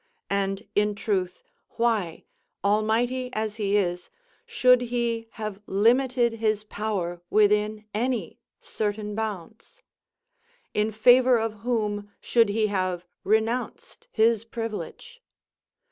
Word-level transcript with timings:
And, 0.31 0.67
in 0.73 0.95
truth, 0.95 1.43
why, 1.77 2.23
almighty 2.63 3.29
as 3.33 3.57
he 3.57 3.77
is, 3.77 4.09
should 4.47 4.81
he 4.81 5.27
have 5.33 5.61
limited 5.67 6.33
his 6.33 6.63
power 6.63 7.21
within 7.29 7.85
any 7.93 8.39
certain 8.61 9.13
bounds? 9.13 9.79
In 10.73 10.91
favour 10.91 11.37
of 11.37 11.53
whom 11.59 12.11
should 12.19 12.49
he 12.49 12.65
have 12.65 13.05
renounced 13.23 14.07
his 14.11 14.43
privilege? 14.43 15.21